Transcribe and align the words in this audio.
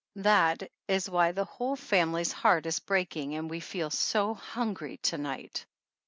This 0.15 0.57
is 0.87 1.11
why 1.11 1.31
the 1.31 1.43
whole 1.45 1.75
family's 1.75 2.31
heart 2.31 2.65
is 2.65 2.79
breaking 2.79 3.35
and 3.35 3.47
we 3.47 3.59
feel 3.59 3.91
so 3.91 4.33
hungry 4.33 4.97
to 5.03 5.17
night. 5.19 5.67